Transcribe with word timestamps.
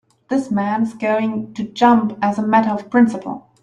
This 0.29 0.49
man's 0.49 0.95
going 0.95 1.53
to 1.53 1.63
jump 1.63 2.17
as 2.23 2.39
a 2.39 2.47
matter 2.47 2.71
of 2.71 2.89
principle. 2.89 3.51